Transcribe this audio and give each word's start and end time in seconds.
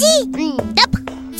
Biții? 0.00 0.22
Mm, 0.42 0.72
da. 0.78 0.84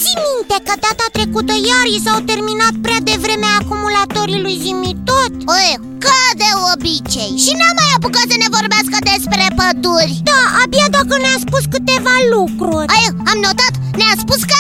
Ții 0.01 0.19
minte 0.27 0.57
că 0.67 0.75
data 0.87 1.07
trecută 1.17 1.55
iar 1.71 1.87
i 1.95 2.03
s-au 2.05 2.21
terminat 2.31 2.75
prea 2.85 3.01
devreme 3.11 3.49
acumulatorii 3.61 4.43
lui 4.45 4.57
Zimi 4.63 4.93
tot? 5.11 5.33
Oi, 5.57 5.71
ca 6.05 6.23
de 6.41 6.51
obicei 6.73 7.33
Și 7.45 7.53
n-am 7.59 7.75
mai 7.81 7.91
apucat 7.97 8.27
să 8.33 8.37
ne 8.43 8.49
vorbească 8.57 8.97
despre 9.11 9.45
păduri 9.59 10.15
Da, 10.31 10.41
abia 10.63 10.89
dacă 10.97 11.15
ne-a 11.25 11.39
spus 11.45 11.65
câteva 11.75 12.17
lucruri 12.35 12.91
Ai, 12.95 13.05
am 13.31 13.39
notat, 13.47 13.75
ne-a 14.01 14.15
spus 14.23 14.41
că 14.51 14.59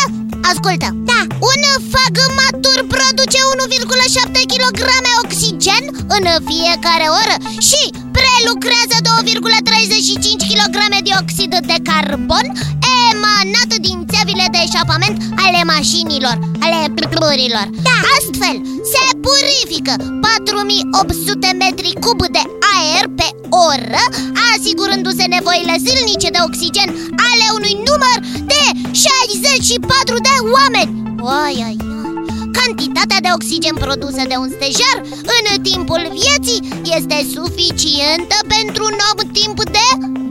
Ascultă 0.50 0.88
Da 1.10 1.20
Un 1.50 1.62
fagămatur 1.92 2.78
produce 2.94 3.40
1,7 4.10 4.44
kg 4.52 4.80
oxigen 5.22 5.84
în 6.16 6.24
fiecare 6.50 7.06
oră 7.20 7.36
Și 7.68 7.82
prelucrează 8.16 8.96
2,35 10.38 10.50
kg 10.50 10.76
dioxid 11.02 11.52
de 11.70 11.78
carbon 11.90 12.46
Emanat 13.10 13.72
din 13.86 14.06
țevile 14.12 14.46
de 14.50 14.58
eșapament 14.66 15.16
ale 15.44 15.60
mașinilor, 15.74 16.36
ale 16.64 16.80
prurilor 16.94 17.66
Da. 17.88 17.96
Astfel, 18.16 18.56
se 18.92 19.02
purifică 19.24 19.94
4800 20.20 21.56
metri 21.58 21.92
cub 22.04 22.20
de 22.36 22.42
aer 22.74 23.04
pe 23.18 23.28
oră 23.70 24.02
Asigurându-se 24.50 25.24
nevoile 25.36 25.76
zilnice 25.86 26.28
de 26.30 26.40
oxigen 26.46 26.88
ale 27.28 27.46
unui 27.58 27.74
număr 27.88 28.18
de 28.52 28.62
64 28.92 30.14
de 30.26 30.34
oameni. 30.54 30.92
Oi, 31.20 31.56
oi, 31.68 31.76
oi 31.80 31.99
Cantitatea 32.58 33.20
de 33.20 33.30
oxigen 33.34 33.76
produsă 33.84 34.22
de 34.32 34.36
un 34.44 34.50
stejar 34.56 34.96
în 35.36 35.62
timpul 35.62 36.02
vieții 36.18 36.60
este 36.96 37.18
suficientă 37.36 38.36
pentru 38.54 38.82
un 38.90 38.96
om 39.10 39.18
timp 39.38 39.58
de 39.76 39.86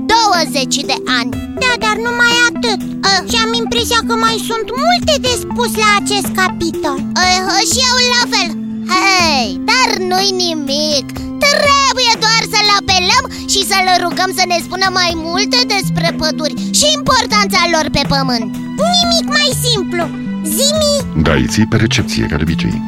20 0.06 0.76
de 0.92 0.98
ani. 1.20 1.32
Da, 1.62 1.72
dar 1.86 1.96
numai 2.08 2.34
atât. 2.50 2.80
A. 3.10 3.14
Și 3.30 3.38
am 3.46 3.54
impresia 3.64 4.00
că 4.08 4.14
mai 4.26 4.38
sunt 4.50 4.68
multe 4.84 5.14
de 5.26 5.34
spus 5.44 5.72
la 5.84 5.90
acest 6.02 6.30
capitol. 6.42 6.98
Uh, 7.24 7.60
și 7.70 7.80
eu 7.90 7.98
la 8.16 8.24
fel. 8.34 8.50
Hei, 8.94 9.48
dar 9.70 9.88
nu-i 10.10 10.32
nimic. 10.46 11.06
Trebuie 11.46 12.14
doar 12.24 12.42
să-l 12.54 12.70
apelăm 12.80 13.26
și 13.52 13.62
să-l 13.70 13.88
rugăm 14.04 14.32
să 14.38 14.44
ne 14.48 14.58
spună 14.66 14.88
mai 15.00 15.12
multe 15.16 15.60
despre 15.74 16.08
păduri 16.20 16.56
Și 16.80 16.86
importanța 16.98 17.62
lor 17.74 17.86
pe 17.96 18.02
pământ 18.14 18.69
Nimic 18.96 19.26
mai 19.38 19.50
simplu. 19.66 20.04
Zimi 20.44 21.24
Daiții 21.24 21.66
pe 21.66 21.76
recepție, 21.76 22.26
ca 22.26 22.36
de 22.36 22.42
obicei. 22.42 22.82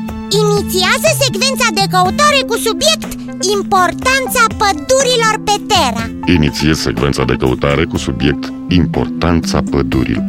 Inițiază 0.44 1.09
secvența 1.23 1.67
de 1.73 1.86
căutare 1.92 2.42
cu 2.48 2.58
subiect 2.58 3.09
Importanța 3.58 4.44
pădurilor 4.61 5.36
pe 5.44 5.56
Terra. 5.72 6.33
Inițiez 6.33 6.78
secvența 6.80 7.23
de 7.23 7.36
căutare 7.39 7.86
cu 7.86 7.98
subiect 7.98 8.53
Importanța 8.67 9.61
pădurilor. 9.72 10.23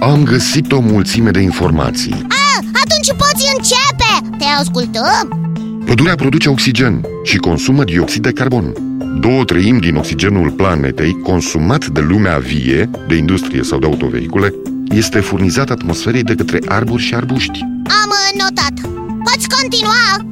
Am 0.00 0.22
găsit 0.24 0.72
o 0.72 0.80
mulțime 0.80 1.30
de 1.30 1.40
informații. 1.40 2.26
A, 2.28 2.56
atunci 2.82 3.10
poți 3.22 3.44
începe. 3.56 4.36
Te 4.38 4.44
ascultăm. 4.60 5.24
Pădurea 5.86 6.14
produce 6.14 6.48
oxigen 6.48 7.04
și 7.22 7.36
consumă 7.36 7.84
dioxid 7.84 8.22
de 8.22 8.32
carbon. 8.32 8.72
Două 9.20 9.44
treimi 9.44 9.80
din 9.80 9.96
oxigenul 9.96 10.50
planetei, 10.50 11.20
consumat 11.22 11.86
de 11.86 12.00
lumea 12.00 12.38
vie, 12.38 12.90
de 13.08 13.14
industrie 13.16 13.62
sau 13.62 13.78
de 13.78 13.86
autovehicule, 13.86 14.54
este 14.90 15.20
furnizat 15.20 15.70
atmosferei 15.70 16.22
de 16.22 16.34
către 16.34 16.58
arbori 16.66 17.02
și 17.02 17.14
arbuști. 17.14 17.60
Am 18.02 18.10
uh, 18.10 18.40
notat 18.40 18.90
Poți 19.24 19.48
continua 19.48 20.26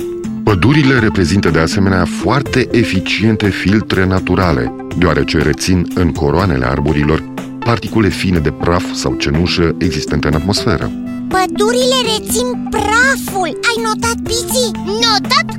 Pădurile 0.44 0.98
reprezintă 0.98 1.50
de 1.50 1.59
asemenea 1.59 2.04
foarte 2.04 2.69
eficiente 2.70 3.48
filtre 3.48 4.06
naturale, 4.06 4.75
deoarece 4.98 5.38
rețin 5.38 5.87
în 5.94 6.12
coroanele 6.12 6.66
arborilor 6.66 7.32
particule 7.65 8.09
fine 8.09 8.38
de 8.38 8.50
praf 8.50 8.94
sau 8.94 9.15
cenușă 9.15 9.75
existente 9.78 10.26
în 10.26 10.34
atmosferă. 10.34 10.91
Pădurile 11.28 11.98
rețin 12.16 12.69
praful 12.71 13.47
Ai 13.47 13.82
notat, 13.84 14.16
Biții? 14.22 14.71
Notat? 14.84 15.59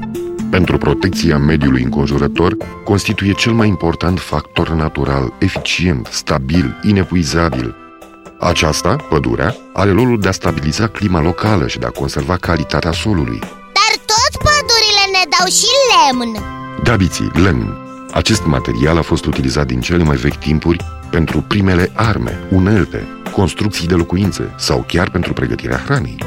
Pentru 0.50 0.78
protecția 0.78 1.38
mediului 1.38 1.84
înconjurător, 1.84 2.58
constituie 2.84 3.34
cel 3.34 3.52
mai 3.52 3.68
important 3.68 4.20
factor 4.20 4.70
natural, 4.70 5.34
eficient, 5.40 6.08
stabil, 6.12 6.80
inepuizabil. 6.84 7.76
Aceasta, 8.46 8.96
pădurea, 8.96 9.56
are 9.74 9.92
rolul 9.92 10.20
de 10.20 10.28
a 10.28 10.32
stabiliza 10.32 10.88
clima 10.88 11.22
locală 11.22 11.68
și 11.68 11.80
de 11.80 11.86
a 11.86 11.90
conserva 11.90 12.38
calitatea 12.38 12.92
solului. 12.92 13.40
Dar 13.40 13.94
tot 14.06 14.42
pădurile 14.42 15.04
ne 15.12 15.30
dau 15.38 15.48
și 15.48 15.68
lemn 15.92 16.44
Dabiții, 16.84 17.32
lemn. 17.34 17.78
Acest 18.12 18.46
material 18.46 18.98
a 18.98 19.02
fost 19.02 19.26
utilizat 19.26 19.66
din 19.68 19.82
cele 19.82 20.04
mai 20.04 20.16
vechi 20.16 20.38
timpuri 20.38 20.86
pentru 21.10 21.42
primele 21.42 21.92
arme, 21.96 22.40
unelte, 22.52 23.08
construcții 23.32 23.88
de 23.88 23.94
locuințe 23.94 24.56
sau 24.58 24.84
chiar 24.88 25.10
pentru 25.10 25.34
pregătirea 25.34 25.82
hranei. 25.86 26.18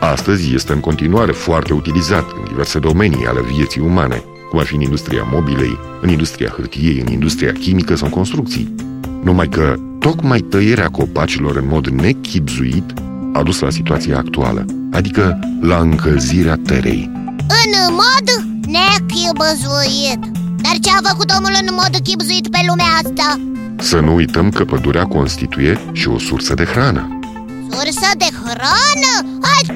Astăzi 0.00 0.54
este 0.54 0.72
în 0.72 0.80
continuare 0.80 1.32
foarte 1.32 1.72
utilizat 1.72 2.30
în 2.36 2.44
diverse 2.44 2.78
domenii 2.78 3.26
ale 3.26 3.40
vieții 3.42 3.80
umane, 3.80 4.24
cum 4.50 4.58
ar 4.58 4.64
fi 4.64 4.74
în 4.74 4.80
industria 4.80 5.28
mobilei, 5.32 5.78
în 6.00 6.08
industria 6.08 6.48
hârtiei, 6.48 7.00
în 7.06 7.12
industria 7.12 7.52
chimică 7.52 7.94
sau 7.94 8.08
construcții. 8.08 8.74
Numai 9.22 9.48
că 9.48 9.76
tocmai 10.04 10.38
tăierea 10.38 10.88
copacilor 10.88 11.56
în 11.56 11.66
mod 11.68 11.86
nechipzuit 11.86 12.92
a 13.32 13.42
dus 13.42 13.58
la 13.60 13.70
situația 13.70 14.16
actuală, 14.18 14.64
adică 14.92 15.38
la 15.60 15.78
încălzirea 15.78 16.58
terei. 16.66 17.10
În 17.36 17.94
mod 17.94 18.26
nechibăzuit 18.66 20.18
Dar 20.62 20.76
ce 20.80 20.90
a 20.90 21.08
făcut 21.08 21.30
omul 21.38 21.54
în 21.60 21.68
mod 21.70 22.00
chipzuit 22.02 22.48
pe 22.48 22.58
lumea 22.68 22.86
asta? 23.02 23.40
Să 23.78 24.00
nu 24.00 24.14
uităm 24.14 24.50
că 24.50 24.64
pădurea 24.64 25.04
constituie 25.04 25.80
și 25.92 26.08
o 26.08 26.18
sursă 26.18 26.54
de 26.54 26.64
hrană. 26.64 27.18
Sursă 27.70 28.10
de 28.18 28.28
hrană? 28.42 29.38
Hai, 29.42 29.74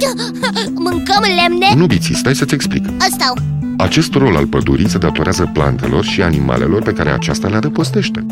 mâncăm 0.74 1.22
lemne? 1.42 1.74
Nu, 1.76 1.86
Biții, 1.86 2.14
stai 2.14 2.34
să-ți 2.34 2.54
explic. 2.54 2.84
Asta 2.98 3.32
Acest 3.78 4.14
rol 4.14 4.36
al 4.36 4.46
pădurii 4.46 4.88
se 4.88 4.98
datorează 4.98 5.50
plantelor 5.52 6.04
și 6.04 6.22
animalelor 6.22 6.82
pe 6.82 6.92
care 6.92 7.10
aceasta 7.10 7.48
le 7.48 7.56
adăpostește. 7.56 8.26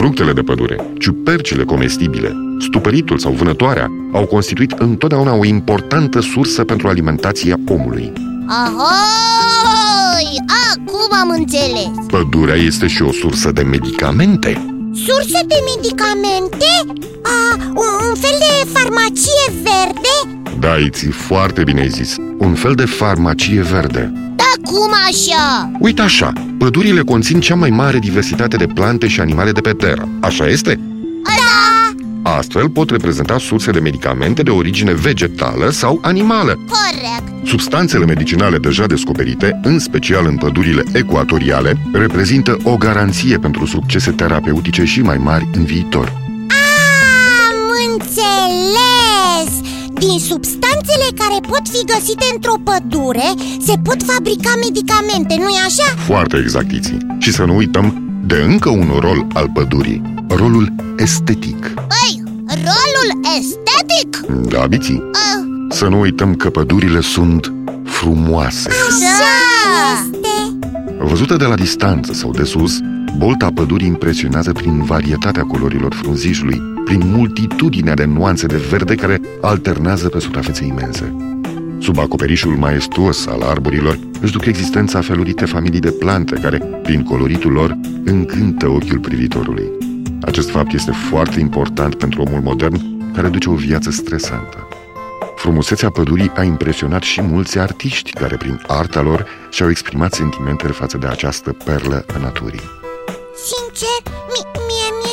Fructele 0.00 0.32
de 0.32 0.42
pădure, 0.42 0.92
ciupercile 0.98 1.64
comestibile, 1.64 2.32
stuperitul 2.60 3.18
sau 3.18 3.32
vânătoarea 3.32 3.86
au 4.12 4.26
constituit 4.26 4.70
întotdeauna 4.70 5.34
o 5.34 5.44
importantă 5.44 6.20
sursă 6.20 6.64
pentru 6.64 6.88
alimentația 6.88 7.56
omului. 7.68 8.12
Ahoi! 8.46 10.36
Acum 10.72 11.18
am 11.20 11.28
înțeles 11.28 12.06
Pădurea 12.06 12.54
este 12.54 12.86
și 12.86 13.02
o 13.02 13.12
sursă 13.12 13.52
de 13.52 13.62
medicamente. 13.62 14.64
Surse 14.94 15.40
de 15.46 15.56
medicamente? 15.76 16.66
A, 17.22 17.56
un, 17.58 18.08
un 18.08 18.14
fel 18.14 18.36
de 18.38 18.70
farmacie 18.72 19.52
verde? 19.62 20.40
Da, 20.58 20.76
Iți, 20.76 21.06
foarte 21.06 21.62
bine 21.62 21.80
ai 21.80 21.88
zis. 21.88 22.16
Un 22.38 22.54
fel 22.54 22.74
de 22.74 22.84
farmacie 22.84 23.60
verde. 23.62 24.12
Dar 24.62 24.72
cum 24.72 24.90
așa? 25.08 25.70
Uite 25.78 26.02
așa, 26.02 26.32
pădurile 26.58 27.00
conțin 27.00 27.40
cea 27.40 27.54
mai 27.54 27.70
mare 27.70 27.98
diversitate 27.98 28.56
de 28.56 28.66
plante 28.66 29.08
și 29.08 29.20
animale 29.20 29.52
de 29.52 29.60
pe 29.60 29.72
Terra. 29.72 30.08
Așa 30.20 30.46
este? 30.46 30.80
Da, 31.24 32.30
Astfel 32.30 32.68
pot 32.68 32.90
reprezenta 32.90 33.38
surse 33.38 33.70
de 33.70 33.80
medicamente 33.80 34.42
de 34.42 34.50
origine 34.50 34.92
vegetală 34.92 35.70
sau 35.70 35.98
animală. 36.02 36.52
corect 36.52 37.46
Substanțele 37.46 38.04
medicinale 38.04 38.58
deja 38.58 38.86
descoperite, 38.86 39.60
în 39.62 39.78
special 39.78 40.26
în 40.26 40.36
pădurile 40.36 40.84
ecuatoriale, 40.92 41.82
reprezintă 41.92 42.56
o 42.62 42.76
garanție 42.76 43.38
pentru 43.38 43.66
succese 43.66 44.10
terapeutice 44.10 44.84
și 44.84 45.00
mai 45.00 45.16
mari 45.16 45.48
în 45.52 45.64
viitor. 45.64 46.12
Am 47.48 47.92
înțeles! 47.92 48.89
Din 50.06 50.18
substanțele 50.18 51.08
care 51.16 51.38
pot 51.48 51.62
fi 51.72 51.84
găsite 51.92 52.24
într-o 52.34 52.54
pădure 52.64 53.28
se 53.66 53.74
pot 53.84 54.02
fabrica 54.02 54.52
medicamente, 54.64 55.34
nu-i 55.38 55.58
așa? 55.66 55.88
Foarte 56.06 56.36
exact, 56.36 56.72
Iții. 56.72 57.06
Și 57.18 57.32
să 57.32 57.44
nu 57.44 57.56
uităm 57.56 58.02
de 58.26 58.36
încă 58.36 58.68
un 58.68 58.90
rol 58.98 59.26
al 59.34 59.50
pădurii, 59.54 60.02
rolul 60.28 60.72
estetic. 60.98 61.66
Păi, 61.74 62.22
rolul 62.46 63.20
estetic? 63.38 64.20
Da, 64.50 64.66
Biții? 64.66 65.02
Ah, 65.12 65.44
Să 65.70 65.84
nu 65.88 66.00
uităm 66.00 66.34
că 66.34 66.50
pădurile 66.50 67.00
sunt 67.00 67.52
frumoase. 67.84 68.68
da 68.68 69.30
Este 70.02 70.56
Văzută 70.98 71.36
de 71.36 71.44
la 71.44 71.54
distanță 71.54 72.12
sau 72.12 72.30
de 72.30 72.44
sus, 72.44 72.78
bolta 73.16 73.48
pădurii 73.54 73.86
impresionează 73.86 74.52
prin 74.52 74.82
varietatea 74.82 75.42
culorilor 75.42 75.94
frunzișului, 75.94 76.60
prin 76.90 77.10
multitudinea 77.10 77.94
de 77.94 78.04
nuanțe 78.04 78.46
de 78.46 78.56
verde 78.56 78.94
care 78.94 79.20
alternează 79.40 80.08
pe 80.08 80.18
suprafețe 80.18 80.64
imense. 80.64 81.16
Sub 81.78 81.98
acoperișul 81.98 82.56
maestuos 82.56 83.26
al 83.26 83.42
arborilor 83.42 83.98
își 84.20 84.32
duc 84.32 84.44
existența 84.44 85.00
felurite 85.00 85.44
familii 85.44 85.80
de 85.80 85.90
plante 85.90 86.34
care, 86.34 86.58
prin 86.82 87.02
coloritul 87.02 87.52
lor, 87.52 87.76
încântă 88.04 88.68
ochiul 88.68 88.98
privitorului. 88.98 89.70
Acest 90.22 90.50
fapt 90.50 90.72
este 90.72 90.92
foarte 91.10 91.40
important 91.40 91.94
pentru 91.94 92.22
omul 92.22 92.40
modern 92.40 92.80
care 93.14 93.28
duce 93.28 93.48
o 93.50 93.54
viață 93.54 93.90
stresantă. 93.90 94.68
Frumusețea 95.36 95.90
pădurii 95.90 96.32
a 96.36 96.42
impresionat 96.42 97.02
și 97.02 97.22
mulți 97.22 97.58
artiști 97.58 98.10
care, 98.10 98.36
prin 98.36 98.62
arta 98.66 99.00
lor, 99.00 99.26
și-au 99.50 99.70
exprimat 99.70 100.12
sentimentele 100.12 100.72
față 100.72 100.98
de 100.98 101.06
această 101.06 101.56
perlă 101.64 102.04
a 102.14 102.18
naturii. 102.18 102.78
Sincer, 103.50 104.00
mi- 104.32 104.48
mie 104.68 104.88
mi 105.02 105.09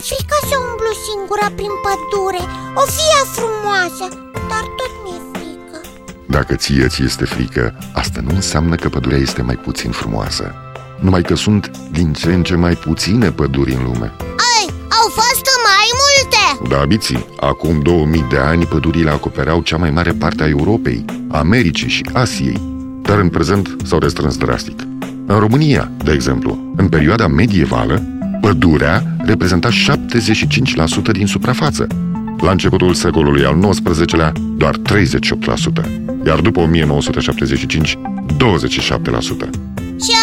este 0.00 0.14
cam 0.14 0.16
Mi-e 0.16 0.16
frică 0.16 0.36
să 0.50 0.56
umblu 0.68 0.92
singura 1.06 1.48
prin 1.58 1.74
pădure. 1.84 2.42
O 2.80 2.84
fie 2.96 3.20
frumoasă, 3.36 4.06
dar 4.50 4.64
tot 4.78 4.92
mi-e 5.04 5.20
frică. 5.32 5.78
Dacă 6.26 6.54
ție 6.54 6.86
ți 6.88 7.02
este 7.02 7.24
frică, 7.24 7.78
asta 7.92 8.20
nu 8.26 8.34
înseamnă 8.34 8.74
că 8.74 8.88
pădurea 8.88 9.18
este 9.18 9.42
mai 9.42 9.54
puțin 9.54 9.90
frumoasă. 9.90 10.54
Numai 11.00 11.22
că 11.22 11.34
sunt 11.34 11.70
din 11.90 12.12
ce 12.12 12.32
în 12.32 12.42
ce 12.42 12.54
mai 12.54 12.74
puține 12.74 13.30
păduri 13.30 13.72
în 13.72 13.82
lume. 13.82 14.12
Ai, 14.54 14.66
au 14.98 15.06
fost 15.18 15.46
mai 15.68 15.88
multe! 16.02 16.74
Da, 16.74 16.84
biții, 16.84 17.26
acum 17.40 17.80
2000 17.82 18.26
de 18.30 18.38
ani 18.38 18.66
pădurile 18.66 19.10
acopereau 19.10 19.62
cea 19.62 19.76
mai 19.76 19.90
mare 19.90 20.12
parte 20.12 20.42
a 20.42 20.48
Europei, 20.48 21.04
Americii 21.30 21.88
și 21.88 22.06
Asiei 22.12 22.60
Dar 23.02 23.18
în 23.18 23.28
prezent 23.28 23.76
s-au 23.84 23.98
restrâns 23.98 24.36
drastic. 24.36 24.80
În 25.26 25.38
România, 25.38 25.90
de 26.04 26.12
exemplu, 26.12 26.72
în 26.76 26.88
perioada 26.88 27.26
medievală, 27.26 28.02
pădurea 28.40 29.16
reprezenta 29.18 29.68
75% 29.68 31.12
din 31.12 31.26
suprafață 31.26 31.86
La 32.40 32.50
începutul 32.50 32.94
secolului 32.94 33.44
al 33.44 33.58
XIX-lea, 33.70 34.32
doar 34.56 34.76
38% 34.76 34.80
Iar 36.26 36.40
după 36.40 36.60
1975, 36.60 37.98
27% 37.98 37.98
Și 40.00 40.16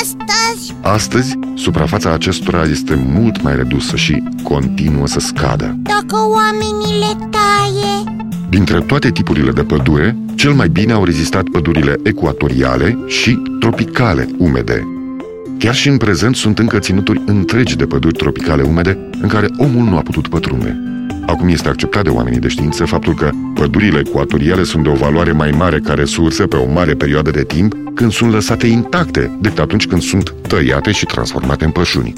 astăzi? 0.00 0.74
Astăzi, 0.80 1.38
suprafața 1.54 2.12
acestora 2.12 2.62
este 2.62 2.94
mult 2.94 3.42
mai 3.42 3.56
redusă 3.56 3.96
și 3.96 4.22
continuă 4.42 5.06
să 5.06 5.20
scadă. 5.20 5.76
Dacă 5.82 6.16
oamenii 6.28 6.98
le 6.98 7.26
taie 7.30 8.16
Dintre 8.48 8.80
toate 8.80 9.10
tipurile 9.10 9.50
de 9.50 9.62
pădure, 9.62 10.16
cel 10.34 10.52
mai 10.52 10.68
bine 10.68 10.92
au 10.92 11.04
rezistat 11.04 11.42
pădurile 11.42 11.96
ecuatoriale 12.02 12.98
și 13.06 13.42
tropicale 13.60 14.28
umede. 14.38 14.99
Chiar 15.60 15.74
și 15.74 15.88
în 15.88 15.96
prezent 15.96 16.36
sunt 16.36 16.58
încă 16.58 16.78
ținuturi 16.78 17.22
întregi 17.26 17.76
de 17.76 17.86
păduri 17.86 18.14
tropicale 18.14 18.62
umede 18.62 18.98
în 19.20 19.28
care 19.28 19.46
omul 19.56 19.84
nu 19.84 19.96
a 19.96 20.00
putut 20.00 20.28
pătrunde. 20.28 20.80
Acum 21.26 21.48
este 21.48 21.68
acceptat 21.68 22.02
de 22.02 22.08
oamenii 22.08 22.38
de 22.38 22.48
știință 22.48 22.84
faptul 22.84 23.14
că 23.14 23.30
pădurile 23.54 24.02
ecuatoriale 24.06 24.62
sunt 24.62 24.82
de 24.82 24.88
o 24.88 24.94
valoare 24.94 25.32
mai 25.32 25.50
mare 25.50 25.78
ca 25.78 25.94
resursă 25.94 26.46
pe 26.46 26.56
o 26.56 26.72
mare 26.72 26.94
perioadă 26.94 27.30
de 27.30 27.42
timp 27.42 27.74
când 27.94 28.12
sunt 28.12 28.32
lăsate 28.32 28.66
intacte 28.66 29.38
decât 29.40 29.58
atunci 29.58 29.86
când 29.86 30.02
sunt 30.02 30.34
tăiate 30.48 30.90
și 30.90 31.04
transformate 31.04 31.64
în 31.64 31.70
pășuni. 31.70 32.12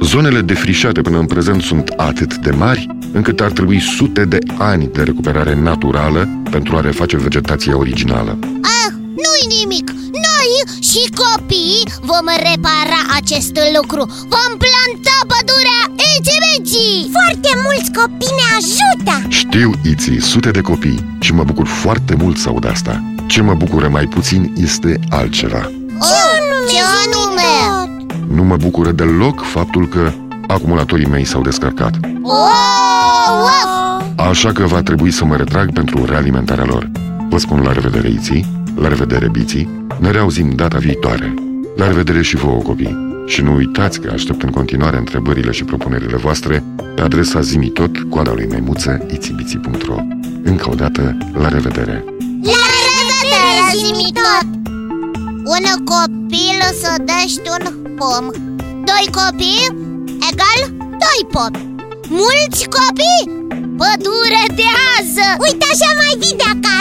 Zonele 0.00 0.40
defrișate 0.40 1.00
până 1.00 1.18
în 1.18 1.26
prezent 1.26 1.62
sunt 1.62 1.88
atât 1.88 2.36
de 2.36 2.50
mari 2.50 2.86
încât 3.12 3.40
ar 3.40 3.50
trebui 3.50 3.80
sute 3.80 4.24
de 4.24 4.38
ani 4.58 4.88
de 4.92 5.02
recuperare 5.02 5.54
naturală 5.54 6.28
pentru 6.50 6.76
a 6.76 6.80
reface 6.80 7.16
vegetația 7.16 7.78
originală. 7.78 8.38
Ah, 8.42 8.46
nu-i 8.50 8.62
nimic 8.62 8.86
Noi 8.86 8.95
și 10.90 11.02
copiii 11.24 11.88
vom 12.00 12.26
repara 12.48 13.00
acest 13.18 13.54
lucru 13.76 14.02
Vom 14.34 14.50
planta 14.62 15.16
pădurea 15.32 15.82
Iți 16.12 17.10
Foarte 17.16 17.50
mulți 17.64 17.90
copii 17.98 18.36
ne 18.40 18.46
ajută 18.58 19.28
Știu, 19.28 19.70
Iții, 19.90 20.20
sute 20.20 20.50
de 20.50 20.60
copii 20.60 21.16
și 21.20 21.32
mă 21.32 21.44
bucur 21.44 21.66
foarte 21.66 22.14
mult 22.14 22.36
să 22.36 22.48
aud 22.48 22.66
asta. 22.66 23.02
Ce 23.26 23.42
mă 23.42 23.54
bucură 23.54 23.88
mai 23.88 24.06
puțin 24.06 24.52
este 24.56 25.00
altceva. 25.10 25.60
Ce 25.60 26.16
anume? 26.36 26.70
Ce 26.70 26.78
anume? 27.04 27.90
Nu 28.34 28.44
mă 28.44 28.56
bucură 28.56 28.90
deloc 28.90 29.42
faptul 29.42 29.88
că 29.88 30.12
acumulatorii 30.46 31.06
mei 31.06 31.24
s-au 31.24 31.42
descărcat. 31.42 31.94
Oh, 32.22 32.32
uf! 33.42 34.26
Așa 34.28 34.52
că 34.52 34.66
va 34.66 34.82
trebui 34.82 35.10
să 35.10 35.24
mă 35.24 35.36
retrag 35.36 35.72
pentru 35.72 36.04
realimentarea 36.04 36.64
lor. 36.64 36.90
Vă 37.28 37.38
spun 37.38 37.60
la 37.60 37.72
revedere, 37.72 38.08
Iții, 38.08 38.55
la 38.76 38.88
revedere, 38.88 39.28
Biții, 39.28 39.86
ne 39.98 40.10
reauzim 40.10 40.50
data 40.54 40.78
viitoare. 40.78 41.34
La 41.76 41.86
revedere 41.86 42.22
și 42.22 42.36
vouă, 42.36 42.62
copii. 42.62 43.04
Și 43.26 43.42
nu 43.42 43.54
uitați 43.54 44.00
că 44.00 44.10
aștept 44.12 44.42
în 44.42 44.50
continuare 44.50 44.96
întrebările 44.96 45.50
și 45.50 45.64
propunerile 45.64 46.16
voastre 46.16 46.64
pe 46.94 47.02
adresa 47.02 47.40
zimitot, 47.40 47.98
coada 47.98 48.32
lui 48.32 48.46
maimuță, 48.46 49.06
itibiții.ro 49.12 49.96
Încă 50.42 50.70
o 50.70 50.74
dată, 50.74 51.16
la 51.32 51.48
revedere! 51.48 52.04
La 52.42 52.64
revedere, 52.86 53.76
zimi 53.76 54.12
tot! 54.12 54.46
Un 55.54 55.84
copil 55.84 56.58
să 56.82 56.92
dești 57.10 57.48
un 57.56 57.64
pom 57.98 58.24
Doi 58.88 59.06
copii 59.18 59.66
egal 60.30 60.60
doi 61.02 61.20
pomi 61.34 61.74
Mulți 62.08 62.62
copii 62.76 63.24
pădure 63.80 64.44
de 64.58 64.68
ază 64.96 65.28
Uite 65.46 65.66
așa 65.72 65.90
mai 66.00 66.12
vii 66.20 66.36
de 66.40 66.46
acasă 66.54 66.75